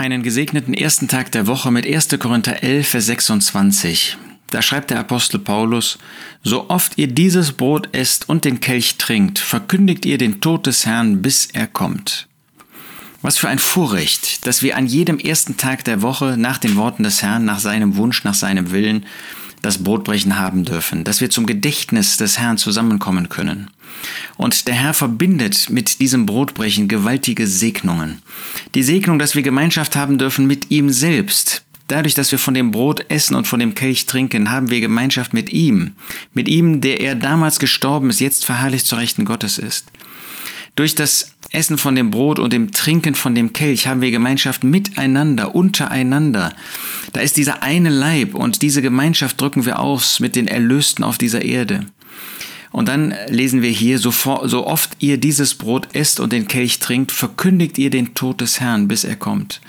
[0.00, 2.08] einen gesegneten ersten Tag der Woche mit 1.
[2.18, 4.16] Korinther 11, Vers 26.
[4.48, 5.98] Da schreibt der Apostel Paulus,
[6.42, 10.86] So oft ihr dieses Brot esst und den Kelch trinkt, verkündigt ihr den Tod des
[10.86, 12.28] Herrn, bis er kommt.
[13.20, 17.02] Was für ein Vorrecht, dass wir an jedem ersten Tag der Woche nach den Worten
[17.02, 19.04] des Herrn, nach seinem Wunsch, nach seinem Willen,
[19.60, 23.70] das Brotbrechen haben dürfen, dass wir zum Gedächtnis des Herrn zusammenkommen können.
[24.40, 28.22] Und der Herr verbindet mit diesem Brotbrechen gewaltige Segnungen.
[28.74, 31.62] Die Segnung, dass wir Gemeinschaft haben dürfen mit ihm selbst.
[31.88, 35.34] Dadurch, dass wir von dem Brot essen und von dem Kelch trinken, haben wir Gemeinschaft
[35.34, 35.92] mit ihm.
[36.32, 39.88] Mit ihm, der er damals gestorben ist, jetzt verherrlicht zur Rechten Gottes ist.
[40.74, 44.64] Durch das Essen von dem Brot und dem Trinken von dem Kelch haben wir Gemeinschaft
[44.64, 46.54] miteinander, untereinander.
[47.12, 51.18] Da ist dieser eine Leib und diese Gemeinschaft drücken wir aus mit den Erlösten auf
[51.18, 51.84] dieser Erde.
[52.72, 54.12] Und dann lesen wir hier, so,
[54.64, 58.86] oft ihr dieses Brot esst und den Kelch trinkt, verkündigt ihr den Tod des Herrn,
[58.86, 59.60] bis er kommt.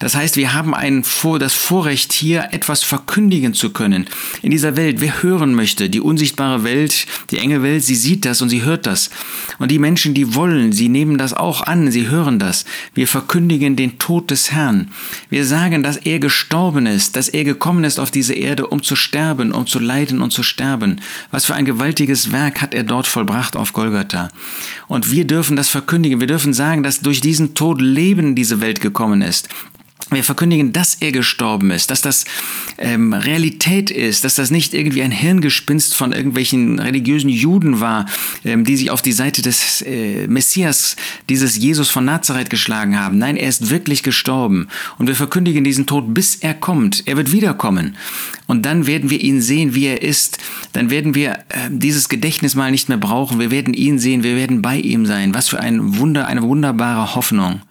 [0.00, 1.04] Das heißt, wir haben ein,
[1.38, 4.06] das Vorrecht hier etwas verkündigen zu können.
[4.42, 8.42] In dieser Welt, wer hören möchte, die unsichtbare Welt, die enge Welt, sie sieht das
[8.42, 9.10] und sie hört das.
[9.60, 12.64] Und die Menschen, die wollen, sie nehmen das auch an, sie hören das.
[12.94, 14.90] Wir verkündigen den Tod des Herrn.
[15.28, 18.96] Wir sagen, dass er gestorben ist, dass er gekommen ist auf diese Erde, um zu
[18.96, 21.00] sterben, um zu leiden und zu sterben.
[21.30, 24.30] Was für ein gewaltiges Werk Werk hat er dort vollbracht auf Golgatha.
[24.88, 26.20] Und wir dürfen das verkündigen.
[26.20, 29.50] Wir dürfen sagen, dass durch diesen Tod Leben in diese Welt gekommen ist.
[30.12, 32.24] Wir verkündigen, dass er gestorben ist, dass das
[32.78, 38.06] ähm, Realität ist, dass das nicht irgendwie ein Hirngespinst von irgendwelchen religiösen Juden war,
[38.44, 40.96] ähm, die sich auf die Seite des äh, Messias,
[41.28, 43.18] dieses Jesus von Nazareth geschlagen haben.
[43.18, 44.66] Nein, er ist wirklich gestorben.
[44.98, 47.06] Und wir verkündigen diesen Tod, bis er kommt.
[47.06, 47.96] Er wird wiederkommen.
[48.48, 50.38] Und dann werden wir ihn sehen, wie er ist.
[50.72, 53.38] Dann werden wir äh, dieses Gedächtnis mal nicht mehr brauchen.
[53.38, 55.34] Wir werden ihn sehen, wir werden bei ihm sein.
[55.34, 57.62] Was für ein Wunder, eine wunderbare Hoffnung.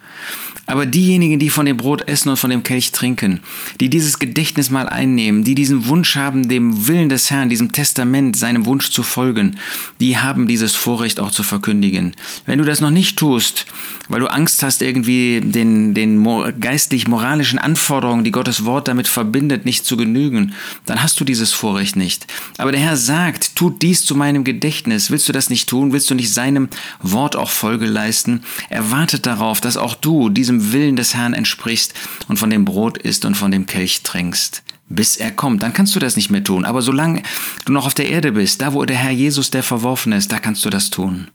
[0.70, 3.40] Aber diejenigen, die von dem Brot essen und von dem Kelch trinken,
[3.80, 8.38] die dieses Gedächtnis mal einnehmen, die diesen Wunsch haben, dem Willen des Herrn, diesem Testament,
[8.38, 9.58] seinem Wunsch zu folgen,
[10.00, 12.16] die haben dieses Vorrecht auch zu verkündigen.
[12.46, 13.66] Wenn du das noch nicht tust,
[14.10, 16.24] weil du Angst hast, irgendwie den, den
[16.60, 20.54] geistlich-moralischen Anforderungen, die Gottes Wort damit verbindet, nicht zu genügen,
[20.86, 22.28] dann hast du dieses Vorrecht nicht.
[22.60, 25.10] Aber der Herr sagt, tut dies zu meinem Gedächtnis.
[25.10, 25.94] Willst du das nicht tun?
[25.94, 26.70] Willst du nicht seinem
[27.02, 28.44] Wort auch Folge leisten?
[28.70, 31.94] Er wartet darauf, dass auch du diesem Willen des Herrn entsprichst
[32.28, 35.64] und von dem Brot isst und von dem Kelch trinkst, bis er kommt.
[35.64, 36.66] Dann kannst du das nicht mehr tun.
[36.66, 37.24] Aber solange
[37.66, 40.40] du noch auf der Erde bist, da wo der Herr Jesus der Verworfen ist, da
[40.40, 41.30] kannst du das tun.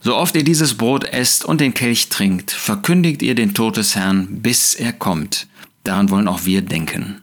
[0.00, 3.96] So oft ihr dieses Brot esst und den Kelch trinkt, verkündigt ihr den Tod des
[3.96, 5.46] Herrn, bis er kommt.
[5.84, 7.22] Daran wollen auch wir denken.